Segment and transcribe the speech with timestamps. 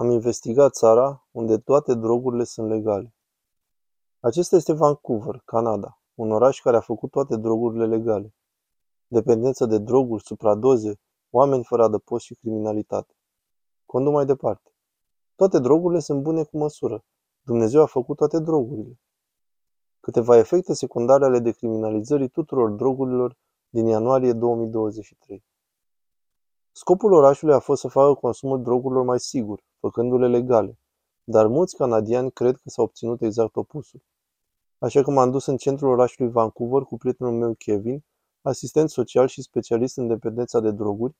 [0.00, 3.14] Am investigat țara unde toate drogurile sunt legale.
[4.20, 8.34] Acesta este Vancouver, Canada, un oraș care a făcut toate drogurile legale.
[9.06, 11.00] Dependență de droguri, supradoze,
[11.30, 13.14] oameni fără adăpost și criminalitate.
[13.86, 14.70] Condu mai departe.
[15.34, 17.04] Toate drogurile sunt bune cu măsură.
[17.42, 19.00] Dumnezeu a făcut toate drogurile.
[20.00, 23.36] Câteva efecte secundare ale decriminalizării tuturor drogurilor
[23.68, 25.44] din ianuarie 2023.
[26.72, 30.78] Scopul orașului a fost să facă consumul drogurilor mai sigur, făcându-le legale,
[31.24, 34.02] dar mulți canadieni cred că s-a obținut exact opusul.
[34.78, 38.04] Așa că m-am dus în centrul orașului Vancouver cu prietenul meu Kevin,
[38.42, 41.14] asistent social și specialist în dependența de droguri,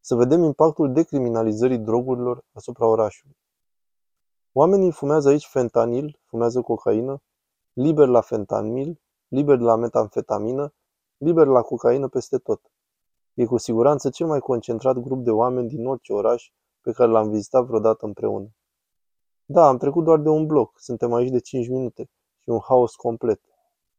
[0.00, 3.36] să vedem impactul decriminalizării drogurilor asupra orașului.
[4.52, 7.22] Oamenii fumează aici fentanil, fumează cocaină,
[7.72, 10.74] liber la fentanil, liber la metamfetamină,
[11.16, 12.60] liber la cocaină peste tot.
[13.34, 16.50] E cu siguranță cel mai concentrat grup de oameni din orice oraș
[16.80, 18.48] pe care l-am vizitat vreodată împreună.
[19.44, 22.10] Da, am trecut doar de un bloc, suntem aici de 5 minute
[22.42, 23.40] și un haos complet.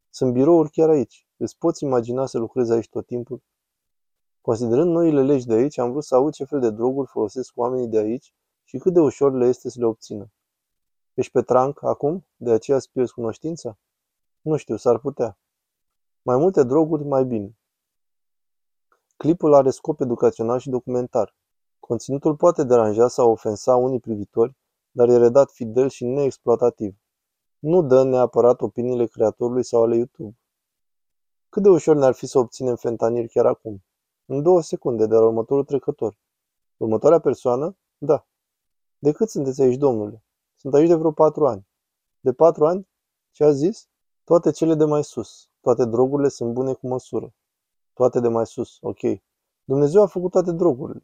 [0.10, 1.28] Sunt birouri chiar aici.
[1.38, 3.42] Îți poți imagina să lucrezi aici tot timpul?
[4.42, 7.88] Considerând noile legi de aici, am vrut să aud ce fel de droguri folosesc oamenii
[7.88, 10.32] de aici și cât de ușor le este să le obțină.
[11.14, 12.28] Ești pe tranc acum?
[12.36, 13.78] De aceea îți pierzi cunoștința?
[14.42, 15.38] Nu știu, s-ar putea.
[16.22, 17.58] Mai multe droguri, mai bine.
[19.18, 21.36] Clipul are scop educațional și documentar.
[21.90, 24.56] Conținutul poate deranja sau ofensa unii privitori,
[24.92, 26.96] dar e redat fidel și neexploatativ.
[27.60, 30.38] Nu dă neapărat opiniile creatorului sau ale YouTube.
[31.50, 33.84] Cât de ușor ne-ar fi să obținem fentanil chiar acum?
[34.26, 36.18] În două secunde de la următorul trecător.
[36.78, 37.78] Următoarea persoană?
[37.98, 38.28] Da.
[39.00, 40.24] De cât sunteți aici, domnule?
[40.56, 41.68] Sunt aici de vreo patru ani.
[42.20, 42.88] De patru ani?
[43.32, 43.88] Ce a zis?
[44.24, 45.50] Toate cele de mai sus.
[45.62, 47.34] Toate drogurile sunt bune cu măsură.
[47.94, 49.00] Toate de mai sus, ok.
[49.64, 51.04] Dumnezeu a făcut toate drogurile.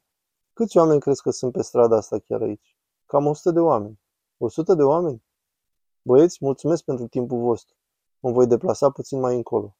[0.56, 2.78] Câți oameni crezi că sunt pe strada asta chiar aici?
[3.06, 4.00] Cam 100 de oameni.
[4.38, 5.24] 100 de oameni?
[6.02, 7.76] Băieți, mulțumesc pentru timpul vostru.
[8.20, 9.78] Mă voi deplasa puțin mai încolo.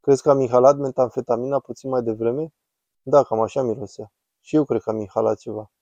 [0.00, 2.54] Crezi că am inhalat metamfetamina puțin mai devreme?
[3.02, 4.12] Da, cam așa mirosea.
[4.40, 5.72] Și eu cred că am inhalat ceva.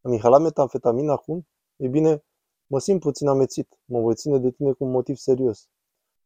[0.00, 1.46] Am inhalat metamfetamina acum?
[1.76, 2.24] E bine,
[2.66, 3.78] mă simt puțin amețit.
[3.84, 5.68] Mă voi ține de tine cu un motiv serios.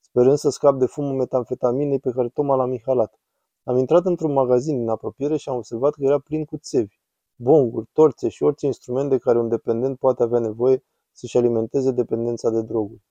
[0.00, 3.20] Sperând să scap de fumul metamfetaminei pe care tocmai l-am inhalat.
[3.64, 7.02] Am intrat într-un magazin din apropiere și am observat că era plin cu țevi,
[7.36, 12.50] bonguri, torțe și orice instrument de care un dependent poate avea nevoie să-și alimenteze dependența
[12.50, 13.02] de droguri.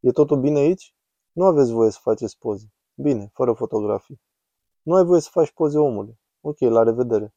[0.00, 0.94] E totul bine aici?
[1.32, 2.72] Nu aveți voie să faceți poze.
[2.94, 4.20] Bine, fără fotografii.
[4.82, 6.18] Nu ai voie să faci poze, omule.
[6.40, 7.34] Ok, la revedere.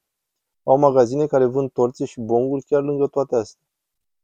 [0.64, 3.68] Au magazine care vând torțe și bonguri chiar lângă toate astea.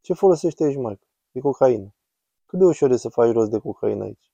[0.02, 1.08] Ce folosește aici, Mike?
[1.31, 1.96] E cocaină.
[2.46, 4.31] Cât de ușor e să faci rost de cocaină aici?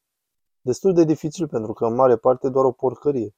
[0.61, 3.35] Destul de dificil pentru că în mare parte doar o porcărie.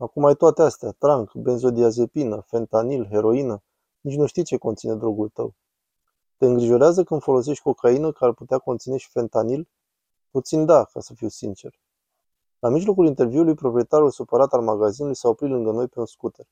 [0.00, 3.62] Acum ai toate astea, trank, benzodiazepină, fentanil, heroină.
[4.00, 5.54] Nici nu știi ce conține drogul tău.
[6.36, 9.68] Te îngrijorează când folosești cocaină care ar putea conține și fentanil?
[10.30, 11.80] Puțin da, ca să fiu sincer.
[12.58, 16.46] La mijlocul interviului, proprietarul supărat al magazinului s-a oprit lângă noi pe un scooter.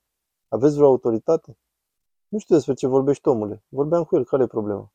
[0.47, 1.57] Aveți vreo autoritate?
[2.27, 3.63] Nu știu despre ce vorbești, omule.
[3.67, 4.25] Vorbeam cu el.
[4.25, 4.91] Care e problema?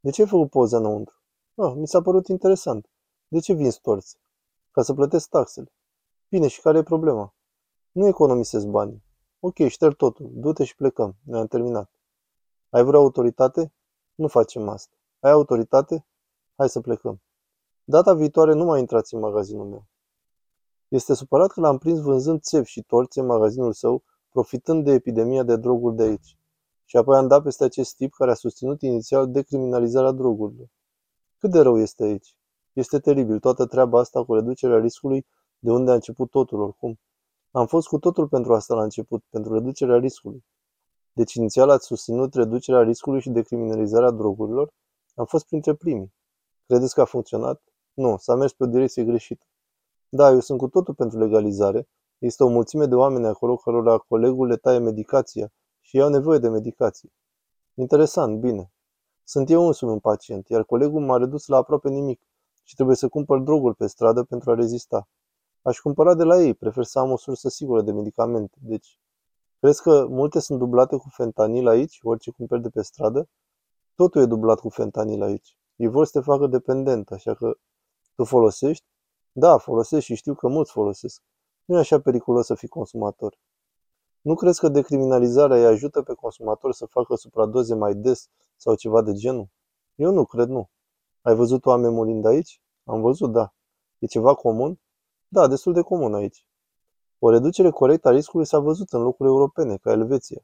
[0.00, 1.14] De ce ai făcut poza înăuntru?
[1.54, 2.90] Ah, mi s-a părut interesant.
[3.28, 4.18] De ce vin storți?
[4.70, 5.72] Ca să plătesc taxele.
[6.28, 7.34] Bine, și care e problema?
[7.92, 9.02] Nu economisesc bani.
[9.40, 10.30] Ok, șterg totul.
[10.34, 11.16] Du-te și plecăm.
[11.22, 11.90] Ne-am terminat.
[12.68, 13.72] Ai vreo autoritate?
[14.14, 14.96] Nu facem asta.
[15.20, 16.06] Ai autoritate?
[16.56, 17.22] Hai să plecăm.
[17.84, 19.86] Data viitoare nu mai intrați în magazinul meu.
[20.88, 25.42] Este supărat că l-am prins vânzând țevi și torți în magazinul său, profitând de epidemia
[25.42, 26.36] de droguri de aici.
[26.84, 30.68] Și apoi am dat peste acest tip care a susținut inițial decriminalizarea drogurilor.
[31.38, 32.36] Cât de rău este aici?
[32.72, 35.26] Este teribil toată treaba asta cu reducerea riscului
[35.58, 36.98] de unde a început totul oricum.
[37.50, 40.44] Am fost cu totul pentru asta la început, pentru reducerea riscului.
[41.12, 44.72] Deci inițial ați susținut reducerea riscului și decriminalizarea drogurilor?
[45.14, 46.12] Am fost printre primii.
[46.66, 47.62] Credeți că a funcționat?
[47.92, 49.44] Nu, s-a mers pe o direcție greșită.
[50.08, 51.88] Da, eu sunt cu totul pentru legalizare.
[52.18, 56.38] Este o mulțime de oameni acolo cărora colegul le taie medicația și ei au nevoie
[56.38, 57.12] de medicație.
[57.74, 58.72] Interesant, bine.
[59.24, 62.20] Sunt eu însumi un pacient, iar colegul m-a redus la aproape nimic
[62.62, 65.08] și trebuie să cumpăr droguri pe stradă pentru a rezista.
[65.62, 68.56] Aș cumpăra de la ei, prefer să am o sursă sigură de medicamente.
[68.60, 68.98] Deci,
[69.58, 73.28] crezi că multe sunt dublate cu fentanil aici, orice cumperi de pe stradă?
[73.94, 75.56] Totul e dublat cu fentanil aici.
[75.76, 77.56] Ei vor să te facă dependent, așa că
[78.14, 78.86] tu folosești?
[79.32, 81.22] Da, folosesc și știu că mulți folosesc.
[81.64, 83.38] Nu e așa periculos să fii consumator.
[84.20, 89.02] Nu crezi că decriminalizarea îi ajută pe consumator să facă supradoze mai des sau ceva
[89.02, 89.48] de genul?
[89.94, 90.70] Eu nu cred, nu.
[91.22, 92.62] Ai văzut oameni murind aici?
[92.84, 93.54] Am văzut, da.
[93.98, 94.80] E ceva comun?
[95.32, 96.46] Da, destul de comun aici.
[97.18, 100.42] O reducere corectă a riscului s-a văzut în locuri europene, ca Elveția.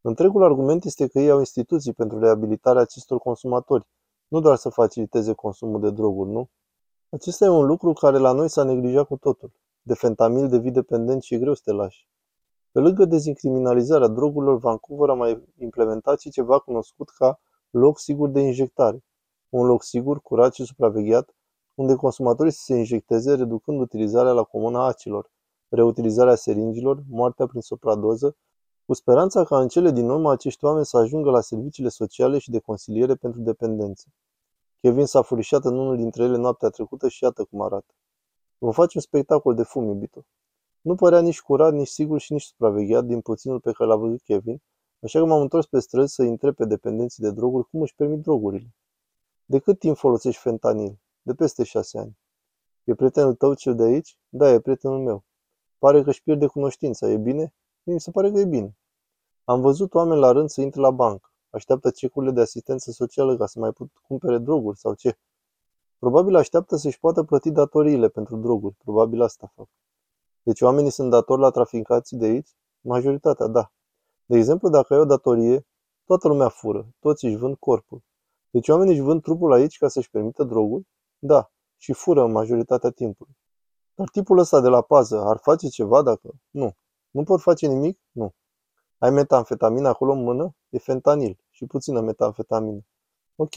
[0.00, 3.86] Întregul argument este că ei au instituții pentru reabilitarea acestor consumatori,
[4.28, 6.48] nu doar să faciliteze consumul de droguri, nu?
[7.10, 9.52] Acesta e un lucru care la noi s-a neglijat cu totul.
[9.82, 12.08] De fentamil devii dependent și e greu să te lași.
[12.72, 17.40] Pe lângă dezincriminalizarea drogurilor, Vancouver a mai implementat și ceva cunoscut ca
[17.70, 19.04] loc sigur de injectare.
[19.48, 21.34] Un loc sigur, curat și supravegheat,
[21.74, 25.30] unde consumatorii să se injecteze, reducând utilizarea la comună a acilor,
[25.68, 28.36] reutilizarea seringilor, moartea prin supradoză,
[28.86, 32.50] cu speranța ca în cele din urmă acești oameni să ajungă la serviciile sociale și
[32.50, 34.08] de consiliere pentru dependență.
[34.80, 37.94] Kevin s-a furișat în unul dintre ele noaptea trecută și iată cum arată.
[38.58, 40.24] Vom face un spectacol de fum, iubito.
[40.80, 44.22] Nu părea nici curat, nici sigur și nici supravegheat din puținul pe care l-a văzut
[44.22, 44.62] Kevin,
[45.02, 48.20] așa că m-am întors pe străzi să întreb pe dependenții de droguri cum își permit
[48.20, 48.74] drogurile.
[49.44, 50.98] De cât timp folosești fentanil?
[51.30, 52.18] De peste șase ani.
[52.84, 54.18] E prietenul tău cel de aici?
[54.28, 55.24] Da, e prietenul meu.
[55.78, 57.08] Pare că își pierde cunoștința.
[57.08, 57.54] E bine?
[57.82, 58.76] Mi se pare că e bine.
[59.44, 61.32] Am văzut oameni la rând să intre la bancă.
[61.50, 65.18] Așteaptă cecurile de asistență socială ca să mai pot cumpere droguri sau ce.
[65.98, 68.74] Probabil așteaptă să-și poată plăti datoriile pentru droguri.
[68.74, 69.68] Probabil asta fac.
[70.42, 72.48] Deci oamenii sunt datori la traficații de aici?
[72.80, 73.72] Majoritatea, da.
[74.26, 75.66] De exemplu, dacă ai o datorie,
[76.04, 78.02] toată lumea fură, toți își vând corpul.
[78.50, 80.86] Deci oamenii își vând trupul aici ca să-și permită droguri?
[81.22, 83.36] Da, și fură în majoritatea timpului.
[83.94, 86.30] Dar tipul ăsta de la pază ar face ceva dacă...
[86.50, 86.76] Nu.
[87.10, 88.00] Nu pot face nimic?
[88.10, 88.34] Nu.
[88.98, 90.56] Ai metamfetamină acolo în mână?
[90.68, 92.80] E fentanil și puțină metamfetamină.
[93.36, 93.54] Ok.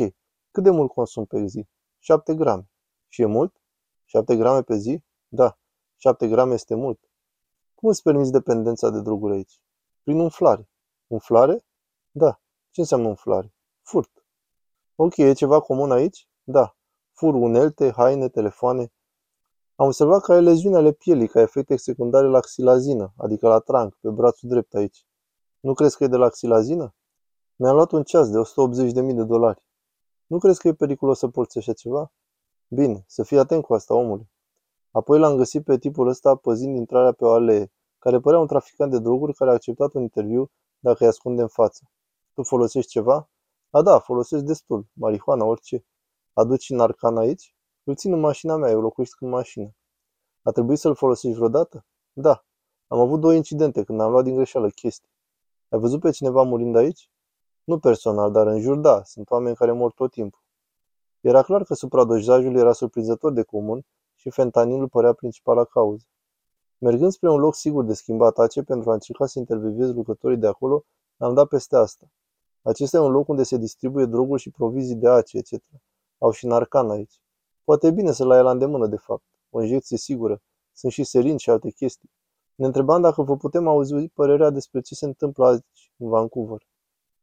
[0.52, 1.68] Cât de mult consum pe zi?
[2.00, 2.70] 7 grame.
[3.08, 3.62] Și e mult?
[4.06, 5.04] 7 grame pe zi?
[5.28, 5.58] Da.
[5.96, 7.00] 7 grame este mult.
[7.76, 9.62] Cum îți permiți dependența de droguri aici?
[10.04, 10.70] Prin umflare.
[11.08, 11.66] Umflare?
[12.12, 12.42] Da.
[12.72, 13.54] Ce înseamnă umflare?
[13.82, 14.26] Furt.
[14.96, 16.28] Ok, e ceva comun aici?
[16.44, 16.76] Da.
[17.14, 18.92] Fur unelte, haine, telefoane.
[19.76, 23.96] Am observat că ai leziuni ale pielii ca efecte secundare la xilazină, adică la tranc,
[23.96, 25.06] pe brațul drept aici.
[25.60, 26.96] Nu crezi că e de la xilazină?
[27.56, 29.64] Mi-am luat un ceas de 180.000 de dolari.
[30.26, 32.12] Nu crezi că e periculos să porți așa ceva?
[32.68, 34.30] Bine, să fii atent cu asta, omule.
[34.92, 38.92] Apoi l-am găsit pe tipul ăsta păzind intrarea pe o alee, care părea un traficant
[38.92, 41.90] de droguri care a acceptat un interviu dacă îi ascunde în față.
[42.34, 43.30] Tu folosești ceva?
[43.70, 44.88] A da, folosesc destul.
[44.94, 45.86] Marihuana, orice.
[46.34, 47.56] Aduci narcan aici?
[47.84, 49.76] Îl țin în mașina mea, eu locuiesc în mașină.
[50.42, 51.86] A trebuit să-l folosești vreodată?
[52.14, 52.46] Da.
[52.88, 55.10] Am avut două incidente când am luat din greșeală chestii.
[55.70, 57.10] Ai văzut pe cineva murind aici?
[57.64, 60.42] Nu personal, dar în jur da, sunt oameni care mor tot timpul.
[61.22, 66.06] Era clar că supradozajul era surprinzător de comun și fentanilul părea principala cauză.
[66.78, 70.48] Mergând spre un loc sigur de schimbat ace pentru a încerca să intervievez lucrătorii de
[70.48, 70.86] acolo,
[71.18, 72.06] am dat peste asta.
[72.62, 75.64] Acesta e un loc unde se distribuie droguri și provizii de ace, etc.
[76.18, 77.22] Au și narcan aici.
[77.64, 79.24] Poate e bine să-l ai la îndemână, de fapt.
[79.50, 80.42] O injecție sigură.
[80.74, 82.12] Sunt și seringi și alte chestii.
[82.56, 86.68] Ne întrebam dacă vă putem auzi părerea despre ce se întâmplă aici, în Vancouver.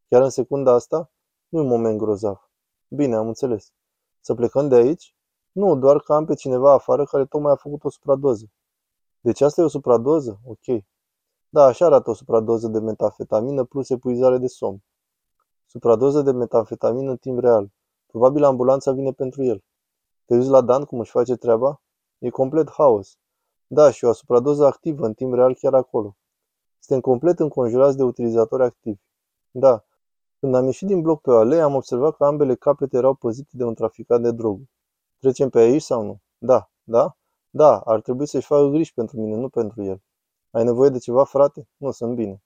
[0.07, 1.11] Chiar în secunda asta?
[1.47, 2.51] Nu e un moment grozav.
[2.87, 3.71] Bine, am înțeles.
[4.19, 5.15] Să plecăm de aici?
[5.51, 8.51] Nu, doar că am pe cineva afară care tocmai a făcut o supradoză.
[9.19, 10.39] Deci asta e o supradoză?
[10.45, 10.83] Ok.
[11.49, 14.83] Da, așa arată o supradoză de metafetamină plus epuizare de somn.
[15.65, 17.71] Supradoză de metafetamină în timp real.
[18.11, 19.63] Probabil ambulanța vine pentru el.
[20.25, 21.81] Te uiți la Dan cum își face treaba?
[22.17, 23.17] E complet haos.
[23.67, 26.15] Da, și o supradoză activă în timp real chiar acolo.
[26.79, 28.99] Suntem complet înconjurați de utilizatori activi.
[29.51, 29.85] Da.
[30.39, 33.49] Când am ieșit din bloc pe o alee, am observat că ambele capete erau păzite
[33.51, 34.69] de un traficant de droguri.
[35.19, 36.19] Trecem pe aici sau nu?
[36.37, 36.71] Da.
[36.83, 37.17] Da?
[37.49, 40.01] Da, ar trebui să-și facă griji pentru mine, nu pentru el.
[40.51, 41.67] Ai nevoie de ceva, frate?
[41.77, 42.43] Nu, sunt bine.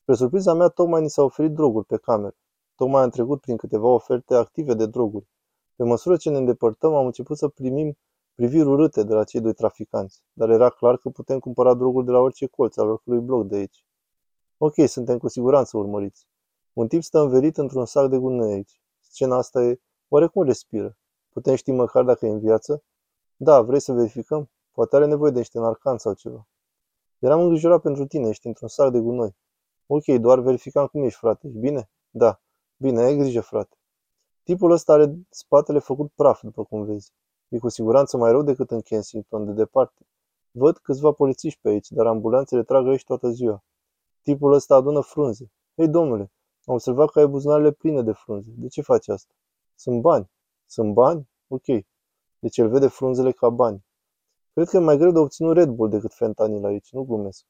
[0.00, 2.34] Spre surpriza mea, tocmai ni s-au oferit droguri pe cameră.
[2.80, 5.28] Tocmai am trecut prin câteva oferte active de droguri.
[5.76, 7.98] Pe măsură ce ne îndepărtăm, am început să primim
[8.34, 12.10] priviri urâte de la cei doi traficanți, dar era clar că putem cumpăra droguri de
[12.10, 13.84] la orice colț al oricului bloc de aici.
[14.58, 16.26] Ok, suntem cu siguranță urmăriți.
[16.72, 18.80] Un tip stă învelit într-un sac de gunoi aici.
[19.00, 19.80] Scena asta e...
[20.08, 20.96] Oarecum respiră.
[21.28, 22.82] Putem ști măcar dacă e în viață?
[23.36, 24.50] Da, vrei să verificăm?
[24.72, 26.48] Poate are nevoie de niște narcan sau ceva.
[27.18, 29.36] Eram îngrijorat pentru tine, ești într-un sac de gunoi.
[29.86, 31.46] Ok, doar verificam cum ești, frate.
[31.46, 31.90] Ești bine?
[32.10, 32.40] Da.
[32.82, 33.76] Bine, ai grijă, frate.
[34.42, 37.12] Tipul ăsta are spatele făcut praf, după cum vezi.
[37.48, 40.06] E cu siguranță mai rău decât în Kensington, de departe.
[40.50, 43.64] Văd câțiva polițiști pe aici, dar ambulanțele trag aici toată ziua.
[44.22, 45.50] Tipul ăsta adună frunze.
[45.74, 46.32] Ei, domnule,
[46.64, 48.50] am observat că ai buzunarele pline de frunze.
[48.56, 49.34] De ce faci asta?
[49.74, 50.30] Sunt bani.
[50.66, 51.28] Sunt bani?
[51.48, 51.64] Ok.
[52.38, 53.84] Deci el vede frunzele ca bani.
[54.52, 57.44] Cred că e mai greu de obținut Red Bull decât fentanil aici, nu glumesc.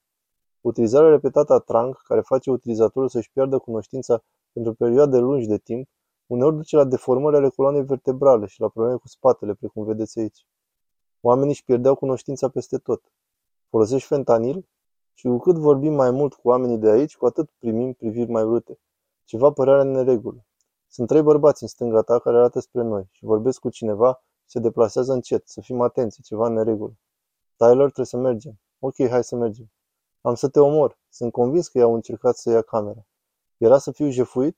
[0.61, 5.89] Utilizarea repetată a trang, care face utilizatorul să-și piardă cunoștința pentru perioade lungi de timp,
[6.27, 10.47] uneori duce la deformări ale coloanei vertebrale și la probleme cu spatele, precum vedeți aici.
[11.21, 13.03] Oamenii își pierdeau cunoștința peste tot.
[13.69, 14.69] Folosești fentanil?
[15.15, 18.43] Și cu cât vorbim mai mult cu oamenii de aici, cu atât primim priviri mai
[18.43, 18.79] urâte.
[19.25, 20.45] Ceva părere în neregulă.
[20.89, 24.51] Sunt trei bărbați în stânga ta care arată spre noi și vorbesc cu cineva și
[24.51, 25.49] se deplasează încet.
[25.49, 26.93] Să fim atenți, ceva în neregulă.
[27.57, 28.61] Tyler, trebuie să mergem.
[28.79, 29.71] Ok, hai să mergem.
[30.21, 30.99] Am să te omor.
[31.09, 33.07] Sunt convins că i-au încercat să ia camera.
[33.61, 34.57] Era să fiu jefuit?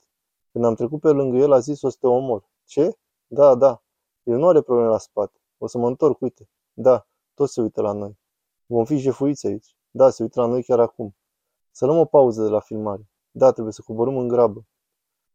[0.53, 2.49] Când am trecut pe lângă el, a zis o să te omor.
[2.65, 2.99] Ce?
[3.27, 3.83] Da, da.
[4.23, 5.41] El nu are probleme la spate.
[5.59, 6.49] O să mă întorc, uite.
[6.73, 8.19] Da, toți se uită la noi.
[8.67, 9.77] Vom fi jefuiți aici.
[9.91, 11.17] Da, se uită la noi chiar acum.
[11.71, 13.09] Să luăm o pauză de la filmare.
[13.31, 14.59] Da, trebuie să coborâm în grabă.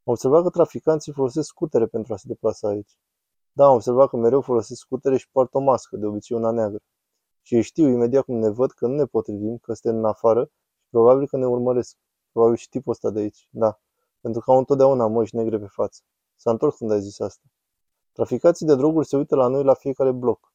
[0.03, 2.97] Am observat că traficanții folosesc scutere pentru a se deplasa aici.
[3.51, 6.83] Da, am observat că mereu folosesc scutere și poartă o mască, de obicei una neagră.
[7.41, 10.43] Și ei știu imediat cum ne văd că nu ne potrivim, că suntem în afară
[10.83, 11.97] și probabil că ne urmăresc.
[12.38, 13.79] Probabil și tipul ăsta de aici, da.
[14.22, 16.01] Pentru că au întotdeauna măști negre pe față.
[16.36, 17.44] S-a întors când ai zis asta.
[18.12, 20.53] Traficații de droguri se uită la noi la fiecare bloc.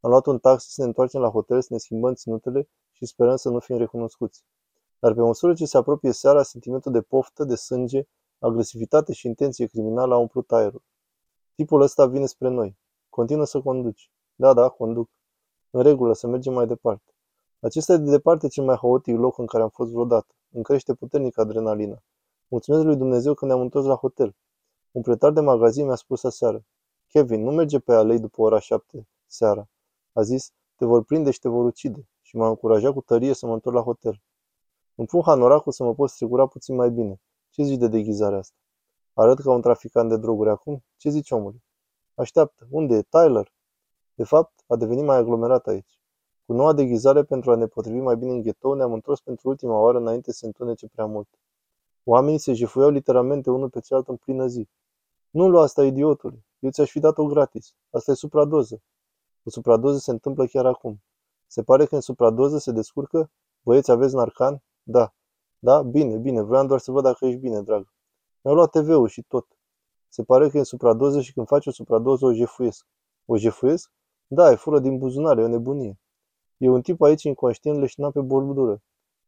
[0.00, 3.36] Am luat un taxi să ne întoarcem la hotel, să ne schimbăm ținutele și sperăm
[3.36, 4.44] să nu fim recunoscuți.
[4.98, 8.02] Dar pe măsură ce se apropie seara, sentimentul de poftă, de sânge,
[8.38, 10.82] agresivitate și intenție criminală a umplut aerul.
[11.54, 12.78] Tipul ăsta vine spre noi.
[13.08, 14.10] Continuă să conduci.
[14.34, 15.10] Da, da, conduc.
[15.70, 17.14] În regulă, să mergem mai departe.
[17.60, 20.34] Acesta e de departe cel mai haotic loc în care am fost vreodată.
[20.52, 22.02] Îmi crește puternic adrenalina.
[22.48, 24.34] Mulțumesc lui Dumnezeu că ne-am întors la hotel.
[24.90, 26.64] Un pretar de magazin mi-a spus aseară.
[27.06, 29.68] Kevin, nu merge pe alei după ora șapte seara.
[30.12, 32.08] A zis, te vor prinde și te vor ucide.
[32.20, 34.22] Și m-a încurajat cu tărie să mă întorc la hotel.
[34.94, 37.20] Îmi pun hanoracul să mă pot strigura puțin mai bine.
[37.50, 38.56] Ce zici de deghizarea asta?
[39.12, 40.84] Arăt ca un traficant de droguri acum?
[40.96, 41.62] Ce zici omului?
[42.14, 42.66] Așteaptă.
[42.70, 43.02] Unde e?
[43.02, 43.52] Tyler?
[44.14, 45.99] De fapt, a devenit mai aglomerat aici.
[46.50, 49.78] Cu noua deghizare pentru a ne potrivi mai bine în ghetou, ne-am întors pentru ultima
[49.78, 51.28] oară înainte să se întunece prea mult.
[52.04, 54.68] Oamenii se jefuiau literalmente unul pe celălalt în plină zi.
[55.30, 56.44] Nu lua asta, idiotule.
[56.58, 57.74] Eu ți-aș fi dat-o gratis.
[57.90, 58.82] Asta e supradoză.
[59.42, 61.02] O supradoză se întâmplă chiar acum.
[61.46, 63.30] Se pare că în supradoză se descurcă?
[63.62, 64.62] Băieți, aveți narcan?
[64.82, 65.14] Da.
[65.58, 65.82] Da?
[65.82, 66.42] Bine, bine.
[66.42, 67.92] Vreau doar să văd dacă ești bine, dragă.
[68.42, 69.46] Mi-au luat TV-ul și tot.
[70.08, 72.86] Se pare că e în supradoză și când faci o supradoză o jefuiesc.
[73.26, 73.92] O jefuiesc?
[74.26, 75.98] Da, e fură din buzunar, e o nebunie.
[76.60, 78.82] E un tip aici inconștient leșinat pe bordură.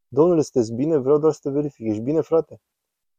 [0.08, 0.96] Domnule, sunteți bine?
[0.96, 1.86] Vreau doar să te verific.
[1.86, 2.60] Ești bine, frate?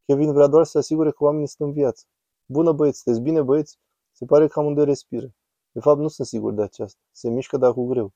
[0.04, 2.04] Kevin vrea doar să se asigure că oamenii sunt în viață.
[2.46, 3.78] Bună, băieți, sunteți bine, băieți?
[4.12, 5.34] Se pare că amândoi respiră.
[5.72, 7.00] De fapt, nu sunt sigur de aceasta.
[7.12, 8.12] Se mișcă, dar cu greu.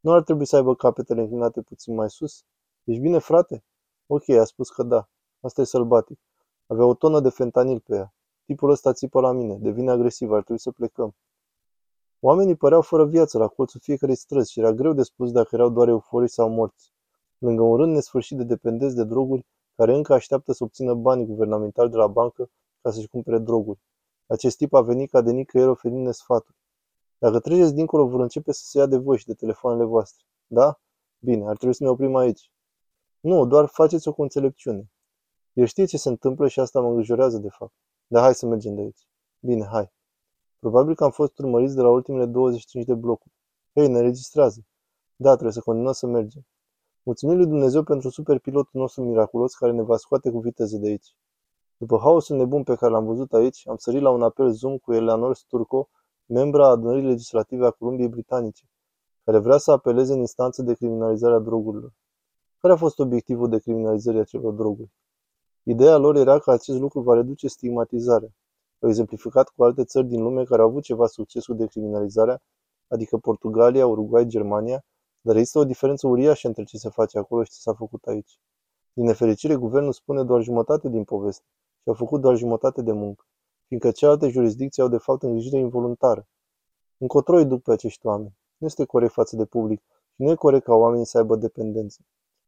[0.00, 2.44] Nu ar trebui să aibă capetele înclinate puțin mai sus?
[2.84, 3.64] Ești bine, frate?
[4.06, 5.08] Ok, a spus că da.
[5.40, 6.18] Asta e sălbatic.
[6.66, 8.14] Avea o tonă de fentanil pe ea.
[8.44, 9.54] Tipul ăsta țipă la mine.
[9.54, 10.32] Devine agresiv.
[10.32, 11.14] Ar trebui să plecăm.
[12.20, 15.68] Oamenii păreau fără viață la colțul fiecarei străzi și era greu de spus dacă erau
[15.68, 16.92] doar euforii sau morți.
[17.38, 19.46] Lângă un rând nesfârșit de dependenți de droguri
[19.76, 23.80] care încă așteaptă să obțină bani guvernamentali de la bancă ca să-și cumpere droguri.
[24.26, 26.56] Acest tip a venit ca de nicăieri oferindu-ne sfaturi.
[27.18, 30.24] Dacă treceți dincolo, vor începe să se ia de voi și de telefoanele voastre.
[30.46, 30.80] Da?
[31.18, 32.50] Bine, ar trebui să ne oprim aici.
[33.20, 34.90] Nu, doar faceți-o cu înțelepciune.
[35.52, 37.72] El știe ce se întâmplă și asta mă îngrijorează de fapt.
[38.06, 39.08] Dar hai să mergem de aici.
[39.40, 39.92] Bine, hai.
[40.58, 43.34] Probabil că am fost urmăriți de la ultimele 25 de blocuri.
[43.74, 44.66] Hei, ne registrează.
[45.16, 46.46] Da, trebuie să continuăm să mergem.
[47.02, 51.14] Mulțumim lui Dumnezeu pentru superpilotul nostru miraculos care ne va scoate cu viteză de aici.
[51.76, 54.94] După haosul nebun pe care l-am văzut aici, am sărit la un apel Zoom cu
[54.94, 55.88] Eleanor Sturco,
[56.26, 58.64] membra adunării legislative a Columbiei Britanice,
[59.24, 61.92] care vrea să apeleze în instanță de criminalizare a drogurilor.
[62.58, 64.90] Care a fost obiectivul de criminalizării acelor droguri?
[65.62, 68.28] Ideea lor era că acest lucru va reduce stigmatizarea.
[68.80, 72.42] Au exemplificat cu alte țări din lume care au avut ceva succes cu decriminalizarea,
[72.88, 74.84] adică Portugalia, Uruguay, Germania,
[75.20, 78.38] dar există o diferență uriașă între ce se face acolo și ce s-a făcut aici.
[78.92, 81.44] Din nefericire, guvernul spune doar jumătate din poveste
[81.82, 83.24] și a făcut doar jumătate de muncă,
[83.66, 86.26] fiindcă celelalte jurisdicții au de fapt îngrijire involuntară.
[86.98, 88.36] Încotro îi duc pe acești oameni.
[88.56, 89.80] Nu este corect față de public
[90.14, 92.02] și nu e corect ca oamenii să aibă dependență.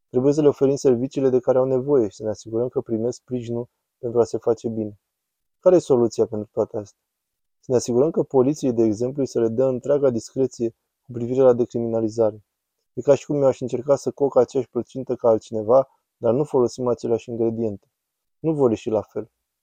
[0.09, 3.19] Trebuie să le oferim serviciile de care au nevoie și să ne asigurăm că primesc
[3.19, 3.69] sprijinul
[3.99, 4.99] pentru a se face bine.
[5.61, 7.01] Care e soluția pentru toate astea?
[7.61, 10.71] Să ne asigurăm că poliției, de exemplu, să le dă întreaga discreție
[11.03, 12.45] cu privire la decriminalizare.
[12.93, 16.45] E ca și cum eu aș încerca să coc aceeași plăcintă ca altcineva, dar nu
[16.45, 17.87] folosim aceleași ingrediente.
[18.39, 19.31] Nu vor ieși la fel.